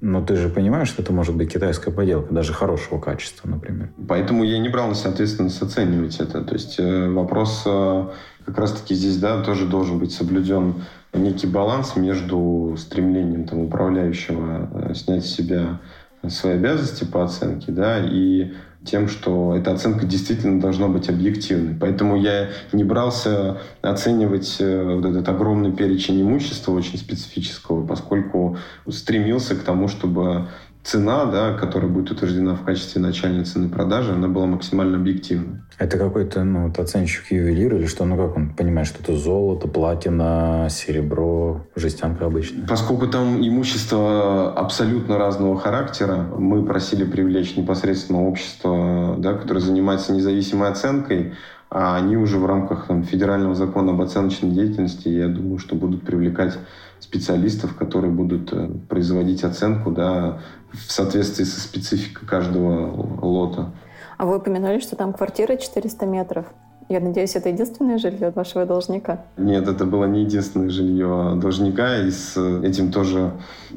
[0.00, 3.90] Но ты же понимаешь, что это может быть китайская поделка, даже хорошего качества, например.
[4.08, 6.42] Поэтому я не брал на себя ответственность оценивать это.
[6.42, 8.08] То есть э, вопрос э,
[8.46, 10.74] как раз-таки здесь да, тоже должен быть соблюден
[11.12, 15.80] некий баланс между стремлением там, управляющего э, снять с себя
[16.28, 18.52] свои обязанности по оценке, да, и
[18.84, 21.74] тем, что эта оценка действительно должна быть объективной.
[21.78, 28.56] Поэтому я не брался оценивать э, вот этот огромный перечень имущества очень специфического, поскольку
[28.88, 30.48] стремился к тому, чтобы
[30.88, 35.60] цена, да, которая будет утверждена в качестве начальной цены продажи, она была максимально объективной.
[35.78, 38.06] Это какой-то ну, вот оценщик ювелир или что?
[38.06, 42.66] Ну как он понимает, что это золото, платина, серебро, жестянка обычная?
[42.66, 50.70] Поскольку там имущество абсолютно разного характера, мы просили привлечь непосредственно общество, да, которое занимается независимой
[50.70, 51.34] оценкой,
[51.70, 56.02] а они уже в рамках там, федерального закона об оценочной деятельности, я думаю, что будут
[56.02, 56.58] привлекать
[56.98, 60.40] специалистов, которые будут э, производить оценку да,
[60.72, 63.70] в соответствии со спецификой каждого лота.
[64.16, 66.46] А вы упомянули, что там квартира 400 метров.
[66.88, 69.26] Я надеюсь, это единственное жилье вашего должника?
[69.36, 73.32] Нет, это было не единственное жилье должника, и с этим тоже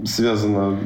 [0.05, 0.77] связана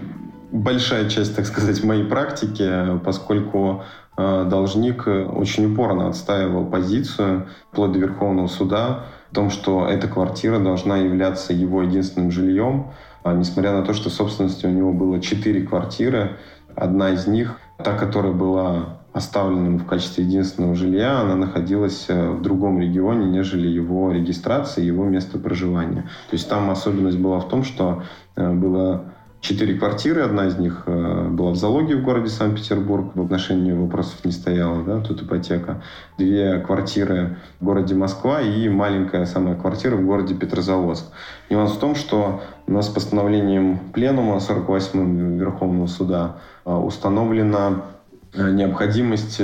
[0.52, 8.00] большая часть, так сказать, моей практики, поскольку э, должник очень упорно отстаивал позицию вплоть до
[8.00, 12.88] Верховного суда в том, что эта квартира должна являться его единственным жильем,
[13.24, 16.38] а несмотря на то, что в собственности у него было четыре квартиры,
[16.76, 22.42] одна из них, та, которая была оставлена в качестве единственного жилья, она находилась э, в
[22.42, 26.02] другом регионе, нежели его регистрация, его место проживания.
[26.30, 28.04] То есть там особенность была в том, что
[28.36, 33.22] э, было четыре квартиры, одна из них э, была в залоге в городе Санкт-Петербург, в
[33.22, 35.84] отношении вопросов не стояла, да, тут ипотека.
[36.18, 41.06] Две квартиры в городе Москва и маленькая самая квартира в городе Петрозаводск.
[41.50, 47.84] Нюанс в том, что у нас постановлением Пленума 48 Верховного суда э, установлена
[48.34, 49.42] э, необходимость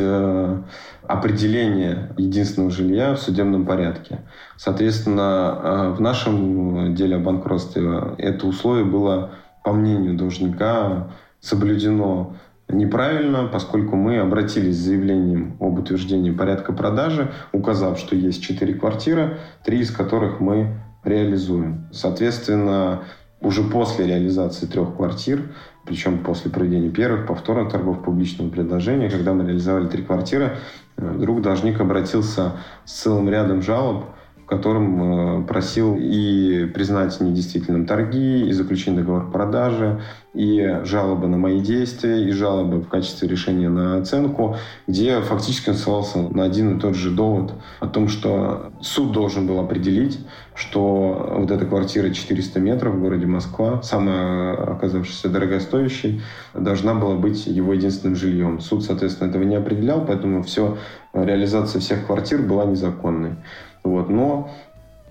[1.08, 4.20] определения единственного жилья в судебном порядке.
[4.56, 9.32] Соответственно, в нашем деле о банкротстве это условие было
[9.64, 12.36] по мнению должника, соблюдено
[12.68, 19.38] неправильно, поскольку мы обратились с заявлением об утверждении порядка продажи, указав, что есть четыре квартиры,
[19.64, 21.88] три из которых мы реализуем.
[21.92, 23.04] Соответственно,
[23.42, 25.42] уже после реализации трех квартир,
[25.86, 30.58] причем после проведения первых повторных торгов публичного предложения, когда мы реализовали три квартиры,
[30.96, 32.54] вдруг должник обратился
[32.86, 34.06] с целым рядом жалоб
[34.52, 40.02] котором э, просил и признать недействительным торги, и заключение договора продажи,
[40.34, 45.76] и жалобы на мои действия, и жалобы в качестве решения на оценку, где фактически он
[45.76, 50.20] ссылался на один и тот же довод о том, что суд должен был определить,
[50.54, 56.22] что вот эта квартира 400 метров в городе Москва, самая оказавшаяся дорогостоящей,
[56.54, 58.60] должна была быть его единственным жильем.
[58.60, 60.78] Суд, соответственно, этого не определял, поэтому все,
[61.14, 63.38] реализация всех квартир была незаконной.
[63.84, 64.10] Вот.
[64.10, 64.52] Но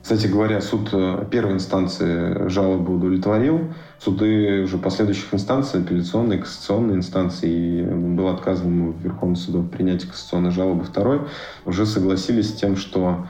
[0.02, 3.72] кстати говоря, суд э, первой инстанции жалобы удовлетворил.
[3.98, 10.84] Суды уже последующих инстанций, апелляционной, кассационной инстанции, было отказано в Верховном суду принятии кассационной жалобы
[10.84, 11.20] второй,
[11.66, 13.26] уже согласились с тем, что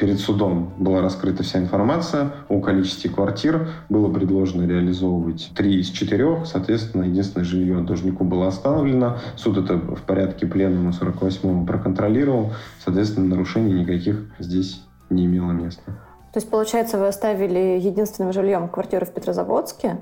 [0.00, 6.46] перед судом была раскрыта вся информация о количестве квартир, было предложено реализовывать три из четырех,
[6.46, 13.74] соответственно, единственное жилье должнику было остановлено, суд это в порядке пленума 48-го проконтролировал, соответственно, нарушений
[13.74, 15.82] никаких здесь не имело места.
[16.32, 19.98] То есть, получается, вы оставили единственным жильем квартиру в Петрозаводске.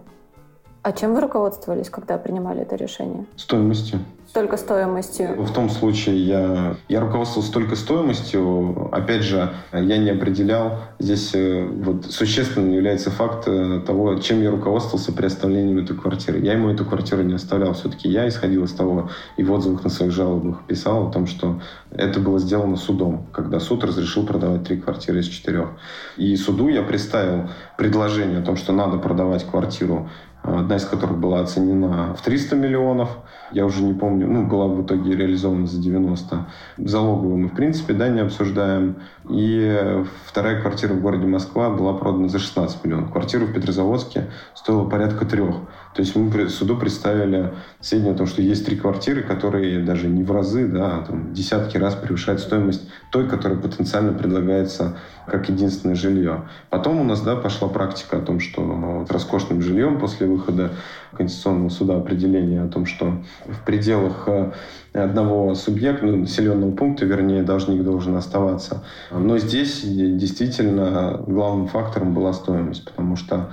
[0.88, 3.26] А чем вы руководствовались, когда принимали это решение?
[3.36, 3.98] Стоимостью.
[4.32, 5.42] Только стоимостью.
[5.42, 8.88] В том случае я, я руководствовался только стоимостью.
[8.90, 10.78] Опять же, я не определял.
[10.98, 16.40] Здесь э, вот существенным является факт э, того, чем я руководствовался при оставлении этой квартиры.
[16.40, 17.74] Я ему эту квартиру не оставлял.
[17.74, 21.60] Все-таки я исходил из того и в отзывах на своих жалобах писал о том, что
[21.90, 25.68] это было сделано судом, когда суд разрешил продавать три квартиры из четырех.
[26.16, 30.08] И суду я представил предложение о том, что надо продавать квартиру
[30.56, 33.10] одна из которых была оценена в 300 миллионов.
[33.50, 36.46] Я уже не помню, ну, была в итоге реализована за 90.
[36.78, 38.96] Залоговую мы, в принципе, да, не обсуждаем.
[39.28, 43.12] И вторая квартира в городе Москва была продана за 16 миллионов.
[43.12, 45.56] Квартира в Петрозаводске стоила порядка трех.
[45.94, 50.22] То есть мы суду представили сведения о том, что есть три квартиры, которые даже не
[50.22, 55.96] в разы, да, а там десятки раз превышают стоимость той, которая потенциально предлагается как единственное
[55.96, 56.48] жилье.
[56.70, 60.72] Потом у нас да, пошла практика о том, что вот роскошным жильем после выхода
[61.16, 64.52] Конституционного суда определение о том, что в пределах э,
[64.92, 68.84] одного субъекта, ну, населенного пункта, вернее, должник должен оставаться.
[69.10, 73.50] Но здесь действительно главным фактором была стоимость, потому что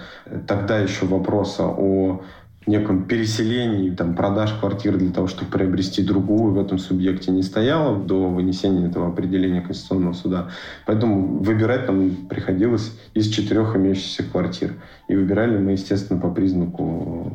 [0.48, 2.22] тогда еще вопроса о
[2.68, 7.98] неком переселении, там, продаж квартиры для того, чтобы приобрести другую в этом субъекте не стояло
[7.98, 10.50] до вынесения этого определения Конституционного суда.
[10.86, 14.74] Поэтому выбирать нам приходилось из четырех имеющихся квартир.
[15.08, 17.34] И выбирали мы, естественно, по признаку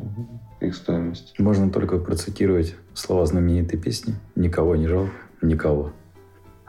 [0.59, 1.33] их стоимости.
[1.39, 5.91] Можно только процитировать слова знаменитой песни «Никого не жалко, никого».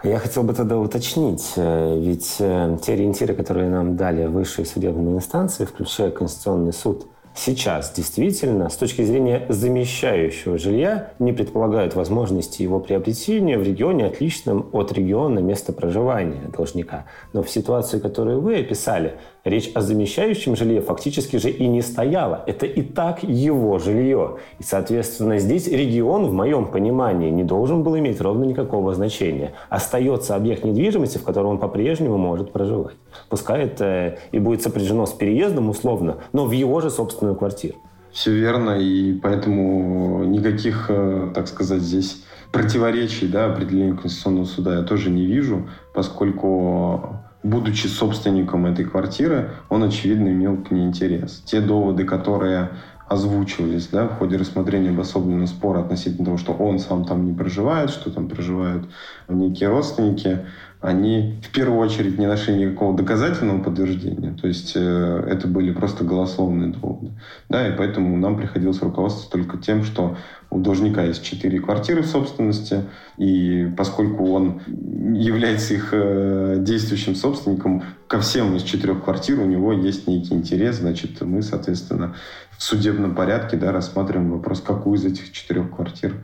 [0.04, 5.14] Я хотел бы тогда уточнить, э, ведь э, те ориентиры, которые нам дали высшие судебные
[5.14, 12.80] инстанции, включая Конституционный суд, сейчас действительно с точки зрения замещающего жилья не предполагают возможности его
[12.80, 17.06] приобретения в регионе, отличном от региона места проживания должника.
[17.32, 22.44] Но в ситуации, которую вы описали, речь о замещающем жилье фактически же и не стояла.
[22.46, 24.38] Это и так его жилье.
[24.58, 29.52] И, соответственно, здесь регион, в моем понимании, не должен был иметь ровно никакого значения.
[29.68, 32.96] Остается объект недвижимости, в котором он по-прежнему может проживать.
[33.28, 37.76] Пускай это и будет сопряжено с переездом условно, но в его же собственную квартиру.
[38.12, 42.22] Все верно, и поэтому никаких, э, так сказать, здесь
[42.52, 49.82] противоречий да, определению Конституционного суда я тоже не вижу, поскольку будучи собственником этой квартиры, он,
[49.82, 51.42] очевидно, имел к ней интерес.
[51.44, 52.70] Те доводы, которые
[53.08, 57.90] озвучивались да, в ходе рассмотрения обособленного спора относительно того, что он сам там не проживает,
[57.90, 58.88] что там проживают
[59.28, 60.46] некие родственники,
[60.82, 64.34] они в первую очередь не нашли никакого доказательного подтверждения.
[64.34, 67.12] То есть э, это были просто голословные доводы.
[67.48, 70.16] Да, и поэтому нам приходилось руководствоваться только тем, что
[70.50, 72.82] у должника есть четыре квартиры в собственности,
[73.16, 79.72] и поскольку он является их э, действующим собственником, ко всем из четырех квартир у него
[79.72, 82.16] есть некий интерес, значит, мы, соответственно,
[82.58, 86.16] в судебном порядке да, рассматриваем вопрос, какую из этих четырех квартир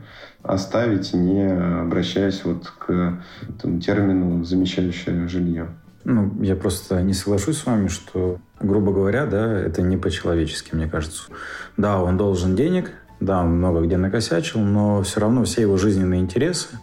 [0.53, 1.47] оставить, не
[1.81, 5.67] обращаясь вот к этому термину «замещающее жилье».
[6.05, 10.87] Ну, я просто не соглашусь с вами, что, грубо говоря, да, это не по-человечески, мне
[10.87, 11.23] кажется.
[11.77, 16.21] Да, он должен денег, да, он много где накосячил, но все равно все его жизненные
[16.21, 16.79] интересы,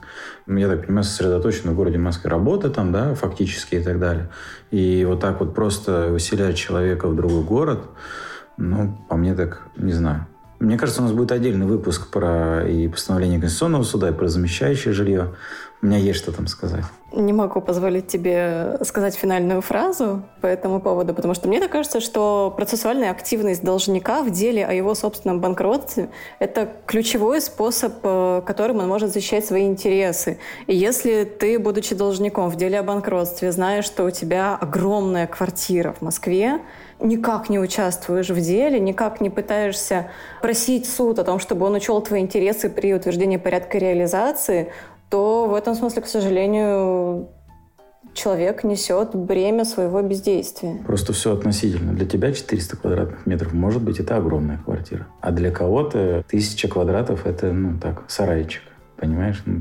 [0.46, 2.30] я так понимаю, сосредоточены в городе Москве.
[2.30, 4.28] Работа там, да, фактически и так далее.
[4.70, 7.80] И вот так вот просто выселять человека в другой город,
[8.58, 10.26] ну, по мне так, не знаю.
[10.58, 14.94] Мне кажется, у нас будет отдельный выпуск про и постановление Конституционного суда, и про замещающее
[14.94, 15.34] жилье.
[15.82, 16.84] У меня есть что там сказать.
[17.16, 22.00] Не могу позволить тебе сказать финальную фразу по этому поводу, потому что мне так кажется,
[22.00, 28.78] что процессуальная активность должника в деле о его собственном банкротстве– это ключевой способ, э, которым
[28.78, 30.38] он может защищать свои интересы.
[30.66, 35.92] И если ты, будучи должником в деле о банкротстве, знаешь, что у тебя огромная квартира
[35.92, 36.60] в Москве,
[37.00, 40.10] никак не участвуешь в деле, никак не пытаешься
[40.42, 44.72] просить суд о том, чтобы он учел твои интересы при утверждении порядка реализации,
[45.10, 47.28] то в этом смысле, к сожалению,
[48.16, 50.78] человек несет бремя своего бездействия.
[50.86, 51.92] Просто все относительно.
[51.92, 55.06] Для тебя 400 квадратных метров, может быть, это огромная квартира.
[55.20, 58.62] А для кого-то 1000 квадратов– это, ну, так, сарайчик.
[58.96, 59.42] Понимаешь?
[59.44, 59.60] Ну,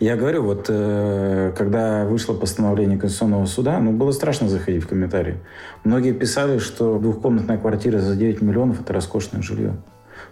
[0.00, 5.36] я говорю, вот э, когда вышло постановление Конституционного суда, ну, было страшно заходить в комментарии.
[5.84, 9.76] Многие писали, что двухкомнатная квартира за 9 миллионов– это роскошное жилье.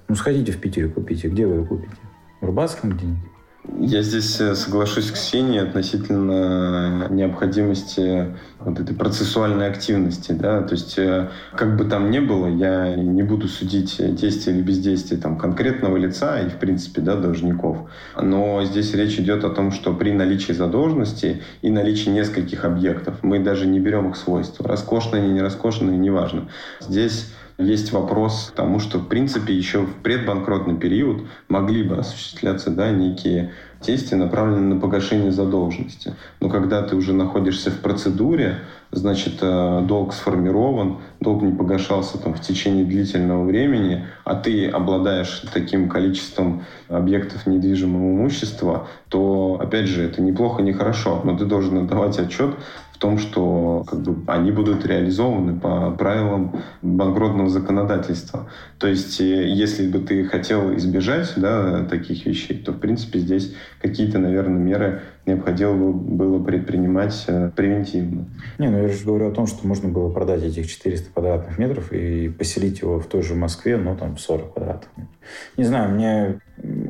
[0.08, 1.28] Ну, сходите в Питере, купите.
[1.28, 1.98] Где вы ее купите?
[2.40, 3.37] В Рубацком где-нибудь?
[3.80, 10.32] Я здесь э, соглашусь с Ксенией относительно необходимости вот этой процессуальной активности.
[10.32, 10.62] Да?
[10.62, 15.20] То есть, э, как бы там ни было, я не буду судить действия или бездействие
[15.20, 17.90] там, конкретного лица и, в принципе, да, должников.
[18.20, 23.40] Но здесь речь идет о том, что при наличии задолженности и наличии нескольких объектов мы
[23.40, 24.66] даже не берем их свойства.
[24.66, 26.48] Роскошные они, не роскошные, неважно.
[26.80, 32.70] Здесь есть вопрос к тому, что, в принципе, еще в предбанкротный период могли бы осуществляться
[32.70, 36.14] да, некие действия, направленные на погашение задолженности.
[36.40, 38.60] Но когда ты уже находишься в процедуре,
[38.92, 45.42] значит, э, долг сформирован, долг не погашался там, в течение длительного времени, а ты обладаешь
[45.52, 51.78] таким количеством объектов недвижимого имущества, то, опять же, это неплохо, не хорошо, но ты должен
[51.78, 52.54] отдавать отчет
[52.98, 58.50] в том, что как бы, они будут реализованы по правилам банкротного законодательства.
[58.78, 63.54] То есть, э, если бы ты хотел избежать да, таких вещей, то, в принципе, здесь
[63.80, 68.26] какие-то, наверное, меры необходимо было предпринимать э, превентивно.
[68.58, 71.92] Не, ну я же говорю о том, что можно было продать этих 400 квадратных метров
[71.92, 75.14] и поселить его в той же Москве, ну, там, 40 квадратных метров.
[75.56, 76.40] Не знаю, мне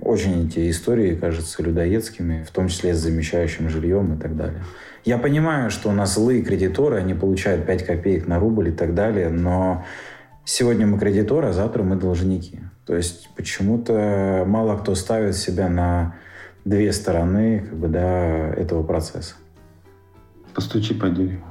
[0.08, 4.62] очень эти истории кажутся людоедскими, в том числе с замещающим жильем и так далее.
[5.04, 8.94] Я понимаю, что у нас злые кредиторы, они получают 5 копеек на рубль и так
[8.94, 9.84] далее, но
[10.44, 12.60] сегодня мы кредиторы, а завтра мы должники.
[12.86, 16.14] То есть почему-то мало кто ставит себя на
[16.64, 19.34] две стороны как бы, да, этого процесса.
[20.54, 21.44] Постучи по дереву.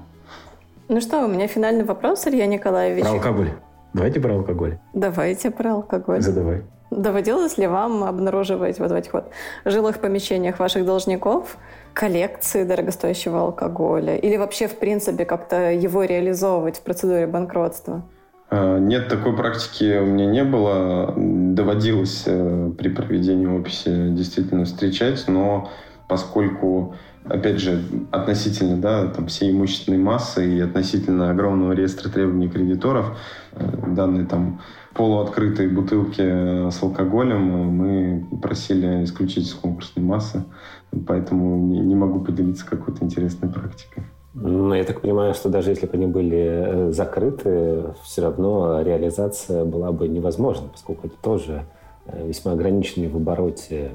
[0.89, 3.03] Ну что, у меня финальный вопрос, Илья Николаевич.
[3.03, 3.51] Про алкоголь.
[3.93, 4.78] Давайте про алкоголь.
[4.93, 6.22] Давайте про алкоголь.
[6.22, 6.64] Задавай.
[6.89, 9.29] Доводилось ли вам обнаруживать вот в этих вот
[9.65, 11.57] жилых помещениях ваших должников
[11.93, 14.15] коллекции дорогостоящего алкоголя?
[14.15, 18.03] Или вообще, в принципе, как-то его реализовывать в процедуре банкротства?
[18.49, 21.13] А, нет, такой практики у меня не было.
[21.17, 25.69] Доводилось э, при проведении описи действительно встречать, но
[26.07, 26.95] поскольку,
[27.30, 33.17] опять же, относительно да, там, всей имущественной массы и относительно огромного реестра требований кредиторов,
[33.53, 34.59] э, данные там
[34.93, 40.43] полуоткрытые бутылки э, с алкоголем мы просили исключить из конкурсной массы,
[41.05, 44.03] поэтому не могу поделиться какой-то интересной практикой.
[44.34, 49.65] Ну, я так понимаю, что даже если бы они были э, закрыты, все равно реализация
[49.65, 51.65] была бы невозможна, поскольку это тоже
[52.05, 53.91] э, весьма ограниченный в обороте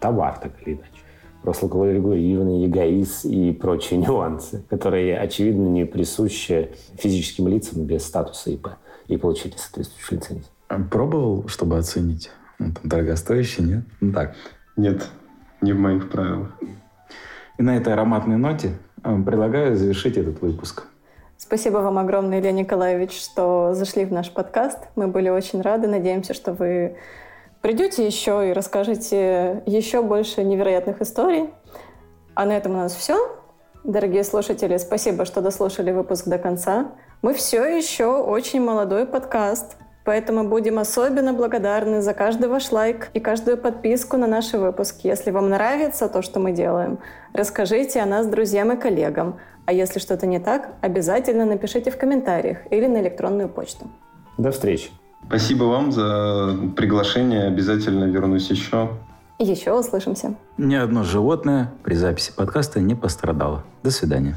[0.00, 1.02] товар, так или иначе.
[1.42, 8.68] Просто алкоголь эгоиз и прочие нюансы, которые, очевидно, не присущи физическим лицам без статуса ИП
[9.08, 10.46] и получили соответствующую лицензию.
[10.68, 12.30] А пробовал, чтобы оценить?
[12.58, 13.84] Ну, там дорогостоящий, нет?
[14.00, 14.36] Ну так.
[14.76, 15.08] Нет,
[15.60, 16.56] не в моих правилах.
[17.58, 18.72] И на этой ароматной ноте
[19.02, 20.84] э, предлагаю завершить этот выпуск.
[21.36, 24.78] Спасибо вам огромное, Илья Николаевич, что зашли в наш подкаст.
[24.94, 25.88] Мы были очень рады.
[25.88, 26.96] Надеемся, что вы
[27.60, 31.50] придете еще и расскажете еще больше невероятных историй.
[32.34, 33.18] А на этом у нас все.
[33.84, 36.92] Дорогие слушатели, спасибо, что дослушали выпуск до конца.
[37.22, 43.20] Мы все еще очень молодой подкаст, поэтому будем особенно благодарны за каждый ваш лайк и
[43.20, 45.06] каждую подписку на наши выпуски.
[45.06, 46.98] Если вам нравится то, что мы делаем,
[47.32, 49.40] расскажите о нас друзьям и коллегам.
[49.64, 53.86] А если что-то не так, обязательно напишите в комментариях или на электронную почту.
[54.36, 54.90] До встречи.
[55.26, 57.44] Спасибо вам за приглашение.
[57.44, 58.90] Обязательно вернусь еще.
[59.38, 60.34] Еще услышимся.
[60.58, 63.64] Ни одно животное при записи подкаста не пострадало.
[63.82, 64.36] До свидания.